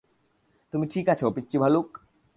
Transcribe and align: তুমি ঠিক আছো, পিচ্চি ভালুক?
তুমি 0.73 0.85
ঠিক 0.87 1.05
আছো, 1.09 1.25
পিচ্চি 1.29 1.57
ভালুক? 1.57 1.87